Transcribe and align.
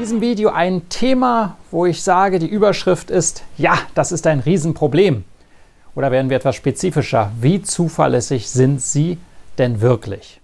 diesem 0.00 0.20
Video 0.20 0.50
ein 0.50 0.88
Thema, 0.88 1.56
wo 1.70 1.86
ich 1.86 2.02
sage, 2.02 2.38
die 2.38 2.48
Überschrift 2.48 3.10
ist, 3.10 3.44
ja, 3.58 3.78
das 3.94 4.12
ist 4.12 4.26
ein 4.26 4.40
Riesenproblem. 4.40 5.24
Oder 5.94 6.10
werden 6.10 6.30
wir 6.30 6.38
etwas 6.38 6.56
spezifischer? 6.56 7.30
Wie 7.40 7.62
zuverlässig 7.62 8.48
sind 8.48 8.80
Sie 8.80 9.18
denn 9.58 9.80
wirklich? 9.80 10.39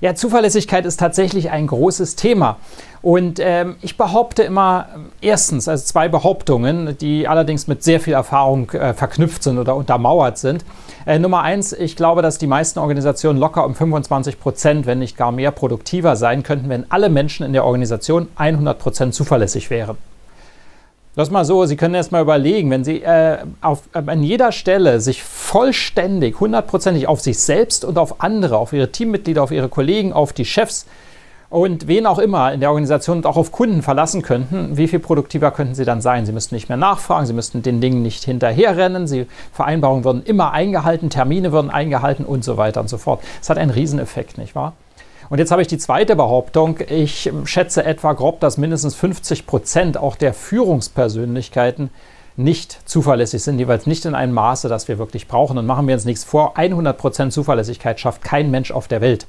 Ja, 0.00 0.14
Zuverlässigkeit 0.14 0.86
ist 0.86 0.98
tatsächlich 0.98 1.50
ein 1.50 1.66
großes 1.66 2.16
Thema. 2.16 2.58
Und 3.02 3.38
ähm, 3.38 3.76
ich 3.82 3.98
behaupte 3.98 4.42
immer 4.42 4.88
erstens, 5.20 5.68
also 5.68 5.84
zwei 5.84 6.08
Behauptungen, 6.08 6.96
die 6.98 7.28
allerdings 7.28 7.66
mit 7.66 7.82
sehr 7.82 8.00
viel 8.00 8.14
Erfahrung 8.14 8.70
äh, 8.70 8.94
verknüpft 8.94 9.42
sind 9.42 9.58
oder 9.58 9.76
untermauert 9.76 10.38
sind. 10.38 10.64
Äh, 11.04 11.18
Nummer 11.18 11.42
eins, 11.42 11.74
ich 11.74 11.96
glaube, 11.96 12.22
dass 12.22 12.38
die 12.38 12.46
meisten 12.46 12.78
Organisationen 12.78 13.38
locker 13.38 13.66
um 13.66 13.74
25 13.74 14.40
Prozent, 14.40 14.86
wenn 14.86 15.00
nicht 15.00 15.18
gar 15.18 15.32
mehr, 15.32 15.50
produktiver 15.50 16.16
sein 16.16 16.42
könnten, 16.42 16.70
wenn 16.70 16.90
alle 16.90 17.10
Menschen 17.10 17.44
in 17.44 17.52
der 17.52 17.66
Organisation 17.66 18.28
100 18.36 18.78
Prozent 18.78 19.14
zuverlässig 19.14 19.68
wären. 19.68 19.98
Das 21.16 21.30
mal 21.30 21.44
so, 21.44 21.64
Sie 21.64 21.76
können 21.76 21.94
erst 21.94 22.10
mal 22.10 22.22
überlegen, 22.22 22.70
wenn 22.70 22.82
Sie 22.82 23.02
äh, 23.02 23.38
auf, 23.60 23.82
äh, 23.94 24.02
an 24.04 24.22
jeder 24.24 24.50
Stelle 24.50 25.00
sich 25.00 25.22
vollständig, 25.22 26.40
hundertprozentig 26.40 27.06
auf 27.06 27.20
sich 27.20 27.38
selbst 27.38 27.84
und 27.84 27.98
auf 27.98 28.20
andere, 28.20 28.56
auf 28.56 28.72
Ihre 28.72 28.90
Teammitglieder, 28.90 29.42
auf 29.42 29.52
Ihre 29.52 29.68
Kollegen, 29.68 30.12
auf 30.12 30.32
die 30.32 30.44
Chefs 30.44 30.86
und 31.50 31.86
wen 31.86 32.06
auch 32.06 32.18
immer 32.18 32.52
in 32.52 32.58
der 32.58 32.70
Organisation 32.70 33.18
und 33.18 33.26
auch 33.26 33.36
auf 33.36 33.52
Kunden 33.52 33.82
verlassen 33.82 34.22
könnten, 34.22 34.76
wie 34.76 34.88
viel 34.88 34.98
produktiver 34.98 35.52
könnten 35.52 35.76
Sie 35.76 35.84
dann 35.84 36.00
sein? 36.00 36.26
Sie 36.26 36.32
müssten 36.32 36.56
nicht 36.56 36.68
mehr 36.68 36.78
nachfragen, 36.78 37.26
Sie 37.26 37.32
müssten 37.32 37.62
den 37.62 37.80
Dingen 37.80 38.02
nicht 38.02 38.24
hinterherrennen, 38.24 39.06
Sie, 39.06 39.26
Vereinbarungen 39.52 40.04
würden 40.04 40.24
immer 40.24 40.50
eingehalten, 40.50 41.10
Termine 41.10 41.52
würden 41.52 41.70
eingehalten 41.70 42.24
und 42.24 42.42
so 42.42 42.56
weiter 42.56 42.80
und 42.80 42.88
so 42.88 42.98
fort. 42.98 43.22
Es 43.40 43.50
hat 43.50 43.58
einen 43.58 43.70
Rieseneffekt, 43.70 44.36
nicht 44.36 44.56
wahr? 44.56 44.72
Und 45.30 45.38
jetzt 45.38 45.50
habe 45.50 45.62
ich 45.62 45.68
die 45.68 45.78
zweite 45.78 46.16
Behauptung. 46.16 46.78
Ich 46.88 47.32
schätze 47.44 47.84
etwa 47.84 48.12
grob, 48.12 48.40
dass 48.40 48.58
mindestens 48.58 48.94
50 48.94 49.46
Prozent 49.46 49.96
auch 49.96 50.16
der 50.16 50.34
Führungspersönlichkeiten 50.34 51.90
nicht 52.36 52.88
zuverlässig 52.88 53.42
sind, 53.42 53.58
jeweils 53.58 53.86
nicht 53.86 54.04
in 54.04 54.14
einem 54.14 54.32
Maße, 54.32 54.68
das 54.68 54.88
wir 54.88 54.98
wirklich 54.98 55.28
brauchen. 55.28 55.56
Und 55.56 55.66
machen 55.66 55.86
wir 55.86 55.94
uns 55.94 56.04
nichts 56.04 56.24
vor, 56.24 56.56
100 56.56 56.98
Prozent 56.98 57.32
Zuverlässigkeit 57.32 58.00
schafft 58.00 58.22
kein 58.22 58.50
Mensch 58.50 58.70
auf 58.72 58.88
der 58.88 59.00
Welt. 59.00 59.26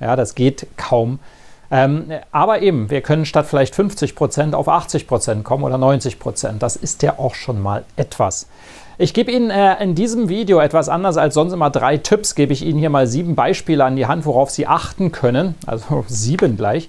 Ja, 0.00 0.16
das 0.16 0.34
geht 0.34 0.66
kaum. 0.76 1.18
Ähm, 1.70 2.12
aber 2.30 2.62
eben, 2.62 2.90
wir 2.90 3.00
können 3.00 3.24
statt 3.24 3.46
vielleicht 3.46 3.74
50 3.74 4.14
Prozent 4.14 4.54
auf 4.54 4.68
80 4.68 5.06
Prozent 5.06 5.44
kommen 5.44 5.64
oder 5.64 5.78
90 5.78 6.18
Prozent. 6.18 6.62
Das 6.62 6.76
ist 6.76 7.02
ja 7.02 7.18
auch 7.18 7.34
schon 7.34 7.60
mal 7.60 7.84
etwas. 7.96 8.48
Ich 8.98 9.12
gebe 9.12 9.30
Ihnen 9.30 9.50
äh, 9.50 9.82
in 9.82 9.94
diesem 9.94 10.28
Video 10.28 10.58
etwas 10.58 10.88
anders 10.88 11.16
als 11.16 11.34
sonst 11.34 11.52
immer 11.52 11.68
drei 11.68 11.98
Tipps, 11.98 12.34
gebe 12.34 12.52
ich 12.52 12.64
Ihnen 12.64 12.78
hier 12.78 12.88
mal 12.88 13.06
sieben 13.06 13.34
Beispiele 13.34 13.84
an 13.84 13.96
die 13.96 14.06
Hand, 14.06 14.24
worauf 14.24 14.50
Sie 14.50 14.66
achten 14.66 15.12
können, 15.12 15.54
also 15.66 16.04
sieben 16.08 16.56
gleich, 16.56 16.88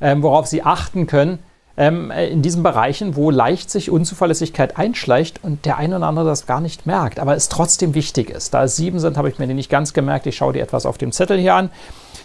ähm, 0.00 0.22
worauf 0.22 0.46
Sie 0.46 0.62
achten 0.62 1.06
können 1.06 1.40
ähm, 1.76 2.10
äh, 2.10 2.28
in 2.28 2.42
diesen 2.42 2.62
Bereichen, 2.62 3.16
wo 3.16 3.30
leicht 3.30 3.70
sich 3.70 3.90
Unzuverlässigkeit 3.90 4.78
einschleicht 4.78 5.42
und 5.42 5.64
der 5.64 5.78
eine 5.78 5.96
oder 5.96 6.06
andere 6.06 6.26
das 6.26 6.46
gar 6.46 6.60
nicht 6.60 6.86
merkt, 6.86 7.18
aber 7.18 7.34
es 7.34 7.48
trotzdem 7.48 7.94
wichtig 7.94 8.30
ist. 8.30 8.54
Da 8.54 8.64
es 8.64 8.76
sieben 8.76 9.00
sind, 9.00 9.16
habe 9.16 9.28
ich 9.28 9.38
mir 9.38 9.48
die 9.48 9.54
nicht 9.54 9.70
ganz 9.70 9.92
gemerkt. 9.92 10.26
Ich 10.26 10.36
schaue 10.36 10.52
die 10.52 10.60
etwas 10.60 10.86
auf 10.86 10.98
dem 10.98 11.10
Zettel 11.10 11.38
hier 11.38 11.54
an. 11.54 11.70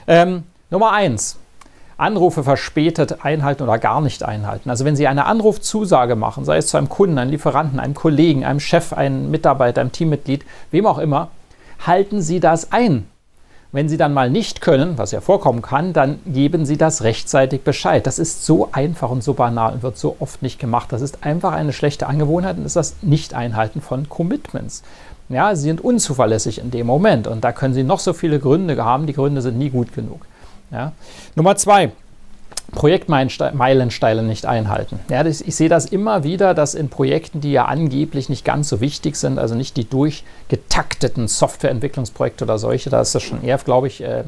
Ähm, 0.08 0.44
Nummer 0.70 0.92
eins. 0.92 1.40
Anrufe 1.98 2.44
verspätet 2.44 3.24
einhalten 3.24 3.64
oder 3.64 3.78
gar 3.78 4.02
nicht 4.02 4.24
einhalten. 4.24 4.70
Also 4.70 4.84
wenn 4.84 4.96
Sie 4.96 5.08
eine 5.08 5.26
Anrufzusage 5.26 6.16
machen, 6.16 6.44
sei 6.44 6.58
es 6.58 6.68
zu 6.68 6.78
einem 6.78 6.90
Kunden, 6.90 7.18
einem 7.18 7.32
Lieferanten, 7.32 7.80
einem 7.80 7.94
Kollegen, 7.94 8.44
einem 8.44 8.60
Chef, 8.60 8.92
einem 8.94 9.32
Mitarbeiter, 9.32 9.82
einem 9.82 9.92
Teammitglied, 9.92 10.46
wem 10.72 10.86
auch 10.86 10.98
immer, 10.98 11.30
halten 11.86 12.22
Sie 12.22 12.40
das 12.40 12.72
ein. 12.72 13.08
Wenn 13.72 13.90
Sie 13.90 13.98
dann 13.98 14.14
mal 14.14 14.30
nicht 14.30 14.62
können, 14.62 14.98
was 14.98 15.12
ja 15.12 15.20
vorkommen 15.20 15.62
kann, 15.62 15.92
dann 15.92 16.20
geben 16.26 16.66
Sie 16.66 16.78
das 16.78 17.04
rechtzeitig 17.04 17.64
Bescheid. 17.64 18.08
Das 18.08 18.20
ist 18.20 18.46
so 18.46 18.70
einfach 18.72 19.10
und 19.10 19.24
so 19.24 19.34
banal 19.34 19.74
und 19.74 19.84
wird 19.84 19.98
so 19.98 20.16
oft 20.20 20.42
nicht 20.42 20.60
gemacht. 20.60 20.94
Das 20.94 21.02
ist 21.02 21.26
einfach 21.26 21.52
eine 21.52 21.74
schlechte 21.74 22.08
Angewohnheit 22.08 22.58
und 22.58 22.66
ist 22.66 22.78
das 22.78 22.96
Nicht-Einhalten 23.02 23.82
von 23.82 24.08
Commitments. 24.08 24.84
Ja, 25.28 25.56
Sie 25.56 25.64
sind 25.64 25.82
unzuverlässig 25.82 26.60
in 26.60 26.72
dem 26.72 26.88
Moment 26.88 27.28
und 27.28 27.44
da 27.44 27.52
können 27.52 27.74
Sie 27.74 27.84
noch 27.84 28.00
so 28.00 28.14
viele 28.14 28.40
Gründe 28.40 28.84
haben. 28.84 29.08
Die 29.08 29.14
Gründe 29.14 29.42
sind 29.42 29.58
nie 29.58 29.70
gut 29.70 29.94
genug. 29.94 30.26
Ja. 30.72 30.94
Nummer 31.36 31.56
zwei, 31.56 31.92
Projektmeilensteine 32.72 34.24
nicht 34.24 34.46
einhalten. 34.46 35.00
Ja, 35.10 35.24
das, 35.24 35.42
ich 35.42 35.56
sehe 35.56 35.70
das 35.70 35.86
immer 35.86 36.24
wieder, 36.24 36.54
dass 36.54 36.74
in 36.74 36.90
Projekten, 36.90 37.40
die 37.40 37.52
ja 37.52 37.66
angeblich 37.66 38.28
nicht 38.28 38.44
ganz 38.44 38.70
so 38.70 38.82
wichtig 38.82 39.16
sind, 39.16 39.40
also 39.40 39.56
nicht 39.56 39.78
die 39.78 39.88
durchgetakteten 39.88 41.28
Softwareentwicklungsprojekte 41.28 42.44
oder 42.44 42.58
solche, 42.58 42.90
da 42.90 43.02
ist 43.02 43.16
das 43.16 43.24
schon 43.24 43.44
eher, 43.44 43.58
glaube 43.60 43.88
ich, 43.88 44.04
äh, 44.04 44.24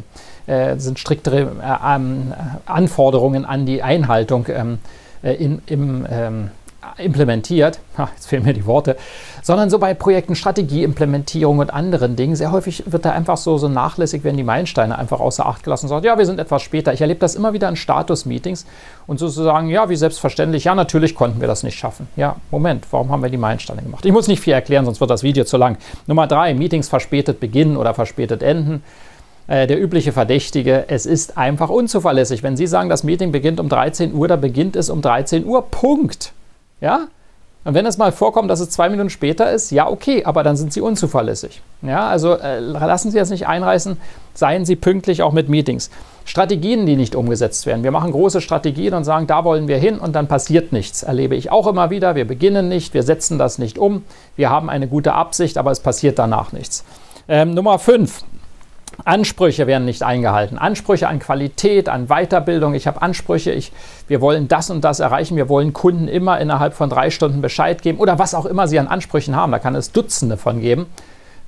äh, 0.45 0.77
sind 0.79 0.99
striktere 0.99 1.41
äh, 1.41 1.95
ähm, 1.95 2.33
Anforderungen 2.65 3.43
an 3.43 3.65
die 3.65 3.83
Einhaltung 3.83 4.45
ähm, 4.49 4.79
äh, 5.23 5.33
in, 5.33 5.61
im 5.65 6.07
ähm, 6.09 6.51
implementiert, 6.97 7.79
jetzt 8.15 8.27
fehlen 8.27 8.43
mir 8.43 8.53
die 8.53 8.65
Worte, 8.65 8.97
sondern 9.41 9.69
so 9.69 9.79
bei 9.79 9.93
Projekten 9.93 10.35
Strategieimplementierung 10.35 11.59
und 11.59 11.73
anderen 11.73 12.15
Dingen. 12.15 12.35
Sehr 12.35 12.51
häufig 12.51 12.83
wird 12.85 13.05
da 13.05 13.11
einfach 13.11 13.37
so, 13.37 13.57
so 13.57 13.67
nachlässig, 13.69 14.23
werden 14.23 14.37
die 14.37 14.43
Meilensteine 14.43 14.97
einfach 14.97 15.19
außer 15.19 15.45
Acht 15.45 15.63
gelassen 15.63 15.85
und 15.85 15.89
sagt, 15.89 16.05
ja, 16.05 16.17
wir 16.17 16.25
sind 16.25 16.39
etwas 16.39 16.61
später. 16.61 16.93
Ich 16.93 17.01
erlebe 17.01 17.19
das 17.19 17.35
immer 17.35 17.53
wieder 17.53 17.69
in 17.69 17.75
Status-Meetings 17.75 18.65
und 19.07 19.19
sozusagen, 19.19 19.69
ja, 19.69 19.89
wie 19.89 19.95
selbstverständlich, 19.95 20.65
ja, 20.65 20.75
natürlich 20.75 21.15
konnten 21.15 21.41
wir 21.41 21.47
das 21.47 21.63
nicht 21.63 21.77
schaffen. 21.77 22.07
Ja, 22.15 22.35
Moment, 22.51 22.85
warum 22.91 23.11
haben 23.11 23.23
wir 23.23 23.29
die 23.29 23.37
Meilensteine 23.37 23.81
gemacht? 23.81 24.05
Ich 24.05 24.11
muss 24.11 24.27
nicht 24.27 24.41
viel 24.41 24.53
erklären, 24.53 24.85
sonst 24.85 24.99
wird 24.99 25.09
das 25.09 25.23
Video 25.23 25.43
zu 25.43 25.57
lang. 25.57 25.77
Nummer 26.07 26.27
drei, 26.27 26.53
Meetings 26.53 26.89
verspätet 26.89 27.39
beginnen 27.39 27.77
oder 27.77 27.93
verspätet 27.93 28.43
enden 28.43 28.83
äh, 29.47 29.65
der 29.65 29.81
übliche 29.81 30.11
Verdächtige, 30.11 30.85
es 30.89 31.05
ist 31.05 31.37
einfach 31.37 31.69
unzuverlässig. 31.69 32.43
Wenn 32.43 32.57
Sie 32.57 32.67
sagen, 32.67 32.89
das 32.89 33.03
Meeting 33.03 33.31
beginnt 33.31 33.59
um 33.59 33.69
13 33.69 34.13
Uhr, 34.13 34.27
dann 34.27 34.41
beginnt 34.41 34.75
es 34.75 34.89
um 34.89 35.01
13 35.01 35.45
Uhr. 35.45 35.63
Punkt. 35.71 36.33
Ja? 36.81 37.07
Und 37.67 37.73
wenn 37.73 37.85
es 37.85 37.97
mal 37.97 38.13
vorkommt, 38.13 38.49
dass 38.49 38.61
es 38.61 38.69
zwei 38.69 38.87
Minuten 38.87 39.09
später 39.09 39.51
ist, 39.51 39.71
ja, 39.71 39.89
okay, 39.89 40.23
aber 40.23 40.41
dann 40.41 40.55
sind 40.55 40.71
Sie 40.71 40.79
unzuverlässig. 40.79 41.61
Ja, 41.81 42.07
also 42.07 42.35
äh, 42.35 42.59
lassen 42.59 43.11
Sie 43.11 43.17
das 43.17 43.29
nicht 43.29 43.45
einreißen, 43.45 43.97
seien 44.33 44.63
Sie 44.63 44.77
pünktlich 44.77 45.21
auch 45.21 45.33
mit 45.33 45.49
Meetings. 45.49 45.89
Strategien, 46.23 46.85
die 46.85 46.95
nicht 46.95 47.13
umgesetzt 47.13 47.65
werden. 47.65 47.83
Wir 47.83 47.91
machen 47.91 48.13
große 48.13 48.39
Strategien 48.39 48.93
und 48.93 49.03
sagen, 49.03 49.27
da 49.27 49.43
wollen 49.43 49.67
wir 49.67 49.77
hin 49.77 49.99
und 49.99 50.15
dann 50.15 50.29
passiert 50.29 50.71
nichts. 50.71 51.03
Erlebe 51.03 51.35
ich 51.35 51.51
auch 51.51 51.67
immer 51.67 51.89
wieder. 51.89 52.15
Wir 52.15 52.25
beginnen 52.25 52.69
nicht, 52.69 52.93
wir 52.93 53.03
setzen 53.03 53.37
das 53.37 53.57
nicht 53.57 53.77
um. 53.77 54.05
Wir 54.37 54.49
haben 54.49 54.69
eine 54.69 54.87
gute 54.87 55.13
Absicht, 55.13 55.57
aber 55.57 55.71
es 55.71 55.81
passiert 55.81 56.19
danach 56.19 56.53
nichts. 56.53 56.85
Ähm, 57.27 57.53
Nummer 57.53 57.79
5. 57.79 58.23
Ansprüche 59.05 59.67
werden 59.67 59.85
nicht 59.85 60.03
eingehalten. 60.03 60.57
Ansprüche 60.57 61.07
an 61.07 61.19
Qualität, 61.19 61.87
an 61.87 62.07
Weiterbildung. 62.07 62.73
Ich 62.73 62.87
habe 62.87 63.01
Ansprüche, 63.01 63.51
ich, 63.51 63.71
wir 64.07 64.21
wollen 64.21 64.47
das 64.47 64.69
und 64.69 64.83
das 64.83 64.99
erreichen. 64.99 65.35
Wir 65.37 65.49
wollen 65.49 65.73
Kunden 65.73 66.07
immer 66.07 66.39
innerhalb 66.39 66.73
von 66.73 66.89
drei 66.89 67.09
Stunden 67.09 67.41
Bescheid 67.41 67.81
geben 67.81 67.99
oder 67.99 68.19
was 68.19 68.33
auch 68.33 68.45
immer 68.45 68.67
sie 68.67 68.79
an 68.79 68.87
Ansprüchen 68.87 69.35
haben. 69.35 69.51
Da 69.51 69.59
kann 69.59 69.75
es 69.75 69.91
Dutzende 69.91 70.37
von 70.37 70.61
geben. 70.61 70.87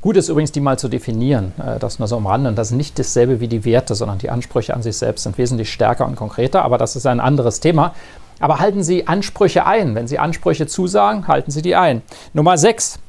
Gut 0.02 0.16
ist 0.16 0.30
übrigens, 0.30 0.54
die 0.54 0.62
mal 0.62 0.80
zu 0.80 0.88
definieren. 0.88 1.52
Äh, 1.60 1.80
das 1.80 2.00
nur 2.00 2.08
so 2.08 2.18
am 2.18 2.28
Rande. 2.28 2.50
Und 2.50 2.56
das 2.56 2.72
ist 2.72 2.78
nicht 2.78 2.98
dasselbe 2.98 3.40
wie 3.42 3.48
die 3.48 3.66
Werte, 3.66 3.96
sondern 3.96 4.18
die 4.18 4.30
Ansprüche 4.30 4.74
an 4.74 4.82
sich 4.82 4.98
selbst 4.98 5.24
sind 5.24 5.38
wesentlich 5.38 5.72
stärker 5.72 6.06
und 6.06 6.16
konkreter. 6.16 6.64
Aber 6.64 6.78
das 6.78 6.96
ist 6.96 7.06
ein 7.06 7.20
anderes 7.20 7.60
Thema. 7.60 7.94
Aber 8.40 8.60
halten 8.60 8.84
Sie 8.84 9.08
Ansprüche 9.08 9.66
ein. 9.66 9.96
Wenn 9.96 10.08
Sie 10.08 10.18
Ansprüche 10.18 10.68
zusagen, 10.68 11.28
halten 11.28 11.52
Sie 11.52 11.62
die 11.62 11.76
ein. 11.76 12.02
Nummer 12.34 12.58
6. 12.58 13.00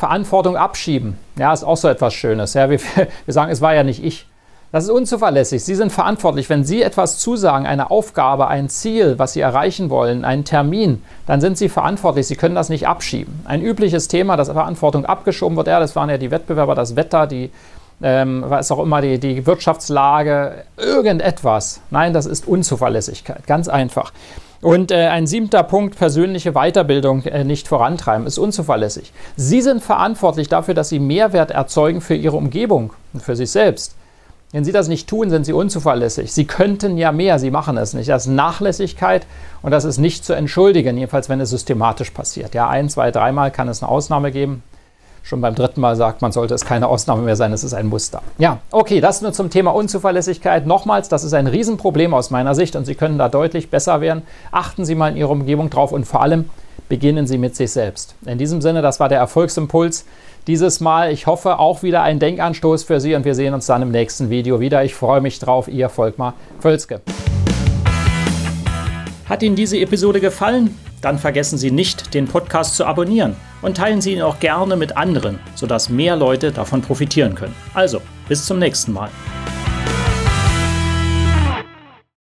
Verantwortung 0.00 0.56
abschieben. 0.56 1.18
Ja, 1.36 1.52
ist 1.52 1.62
auch 1.62 1.76
so 1.76 1.86
etwas 1.86 2.14
Schönes. 2.14 2.54
Ja, 2.54 2.70
wir, 2.70 2.80
wir 3.26 3.34
sagen, 3.34 3.52
es 3.52 3.60
war 3.60 3.74
ja 3.74 3.82
nicht 3.82 4.02
ich. 4.02 4.26
Das 4.72 4.84
ist 4.84 4.90
unzuverlässig. 4.90 5.62
Sie 5.62 5.74
sind 5.74 5.92
verantwortlich. 5.92 6.48
Wenn 6.48 6.64
Sie 6.64 6.80
etwas 6.80 7.18
zusagen, 7.18 7.66
eine 7.66 7.90
Aufgabe, 7.90 8.48
ein 8.48 8.70
Ziel, 8.70 9.18
was 9.18 9.34
Sie 9.34 9.40
erreichen 9.40 9.90
wollen, 9.90 10.24
einen 10.24 10.44
Termin, 10.44 11.02
dann 11.26 11.42
sind 11.42 11.58
Sie 11.58 11.68
verantwortlich. 11.68 12.28
Sie 12.28 12.36
können 12.36 12.54
das 12.54 12.70
nicht 12.70 12.88
abschieben. 12.88 13.42
Ein 13.44 13.60
übliches 13.60 14.08
Thema, 14.08 14.38
dass 14.38 14.48
Verantwortung 14.48 15.04
abgeschoben 15.04 15.56
wird, 15.58 15.66
ja, 15.66 15.80
das 15.80 15.94
waren 15.96 16.08
ja 16.08 16.16
die 16.16 16.30
Wettbewerber, 16.30 16.74
das 16.74 16.96
Wetter, 16.96 17.26
die, 17.26 17.50
ähm, 18.00 18.44
was 18.46 18.70
auch 18.70 18.82
immer, 18.82 19.02
die, 19.02 19.18
die 19.18 19.44
Wirtschaftslage, 19.44 20.64
irgendetwas. 20.78 21.82
Nein, 21.90 22.14
das 22.14 22.24
ist 22.24 22.48
Unzuverlässigkeit. 22.48 23.46
Ganz 23.46 23.68
einfach. 23.68 24.12
Und 24.62 24.90
äh, 24.90 25.06
ein 25.06 25.26
siebter 25.26 25.62
Punkt, 25.62 25.96
persönliche 25.96 26.52
Weiterbildung 26.52 27.24
äh, 27.24 27.44
nicht 27.44 27.66
vorantreiben, 27.66 28.26
ist 28.26 28.36
unzuverlässig. 28.36 29.12
Sie 29.36 29.62
sind 29.62 29.82
verantwortlich 29.82 30.48
dafür, 30.48 30.74
dass 30.74 30.90
Sie 30.90 30.98
Mehrwert 30.98 31.50
erzeugen 31.50 32.02
für 32.02 32.14
Ihre 32.14 32.36
Umgebung 32.36 32.92
und 33.14 33.22
für 33.22 33.36
sich 33.36 33.50
selbst. 33.50 33.94
Wenn 34.52 34.64
Sie 34.64 34.72
das 34.72 34.88
nicht 34.88 35.08
tun, 35.08 35.30
sind 35.30 35.46
Sie 35.46 35.54
unzuverlässig. 35.54 36.32
Sie 36.32 36.44
könnten 36.44 36.98
ja 36.98 37.10
mehr, 37.12 37.38
Sie 37.38 37.50
machen 37.50 37.78
es 37.78 37.94
nicht. 37.94 38.10
Das 38.10 38.26
ist 38.26 38.32
Nachlässigkeit 38.32 39.26
und 39.62 39.70
das 39.70 39.84
ist 39.84 39.98
nicht 39.98 40.24
zu 40.24 40.34
entschuldigen, 40.34 40.98
jedenfalls 40.98 41.28
wenn 41.30 41.40
es 41.40 41.50
systematisch 41.50 42.10
passiert. 42.10 42.54
Ja, 42.54 42.68
ein, 42.68 42.90
zwei, 42.90 43.12
dreimal 43.12 43.50
kann 43.52 43.68
es 43.68 43.82
eine 43.82 43.90
Ausnahme 43.90 44.30
geben. 44.30 44.62
Schon 45.22 45.40
beim 45.40 45.54
dritten 45.54 45.80
Mal 45.80 45.96
sagt 45.96 46.22
man, 46.22 46.32
sollte 46.32 46.54
es 46.54 46.64
keine 46.64 46.88
Ausnahme 46.88 47.22
mehr 47.22 47.36
sein, 47.36 47.52
es 47.52 47.62
ist 47.62 47.74
ein 47.74 47.86
Muster. 47.86 48.22
Ja, 48.38 48.58
okay, 48.70 49.00
das 49.00 49.22
nur 49.22 49.32
zum 49.32 49.50
Thema 49.50 49.74
Unzuverlässigkeit. 49.74 50.66
Nochmals, 50.66 51.08
das 51.08 51.24
ist 51.24 51.34
ein 51.34 51.46
Riesenproblem 51.46 52.14
aus 52.14 52.30
meiner 52.30 52.54
Sicht 52.54 52.74
und 52.74 52.84
Sie 52.84 52.94
können 52.94 53.18
da 53.18 53.28
deutlich 53.28 53.70
besser 53.70 54.00
werden. 54.00 54.22
Achten 54.50 54.84
Sie 54.84 54.94
mal 54.94 55.10
in 55.10 55.16
Ihrer 55.16 55.30
Umgebung 55.30 55.70
drauf 55.70 55.92
und 55.92 56.06
vor 56.06 56.22
allem 56.22 56.48
beginnen 56.88 57.26
Sie 57.26 57.38
mit 57.38 57.54
sich 57.54 57.70
selbst. 57.70 58.14
In 58.26 58.38
diesem 58.38 58.60
Sinne, 58.60 58.82
das 58.82 58.98
war 58.98 59.08
der 59.08 59.18
Erfolgsimpuls 59.18 60.06
dieses 60.46 60.80
Mal. 60.80 61.12
Ich 61.12 61.26
hoffe 61.26 61.58
auch 61.58 61.82
wieder 61.82 62.02
ein 62.02 62.18
Denkanstoß 62.18 62.84
für 62.84 63.00
Sie 63.00 63.14
und 63.14 63.24
wir 63.24 63.34
sehen 63.34 63.54
uns 63.54 63.66
dann 63.66 63.82
im 63.82 63.90
nächsten 63.90 64.30
Video 64.30 64.58
wieder. 64.58 64.84
Ich 64.84 64.94
freue 64.94 65.20
mich 65.20 65.38
drauf, 65.38 65.68
Ihr 65.68 65.88
Volkmar 65.88 66.34
Völzke. 66.58 67.02
Hat 69.28 69.42
Ihnen 69.42 69.54
diese 69.54 69.78
Episode 69.78 70.20
gefallen? 70.20 70.76
Dann 71.02 71.18
vergessen 71.18 71.56
Sie 71.56 71.70
nicht, 71.70 72.14
den 72.14 72.26
Podcast 72.26 72.74
zu 72.74 72.84
abonnieren 72.84 73.36
und 73.62 73.76
teilen 73.76 74.00
Sie 74.00 74.12
ihn 74.14 74.22
auch 74.22 74.40
gerne 74.40 74.76
mit 74.76 74.96
anderen, 74.96 75.38
sodass 75.54 75.88
mehr 75.88 76.16
Leute 76.16 76.52
davon 76.52 76.82
profitieren 76.82 77.34
können. 77.34 77.54
Also, 77.74 78.00
bis 78.28 78.44
zum 78.46 78.58
nächsten 78.58 78.92
Mal. 78.92 79.10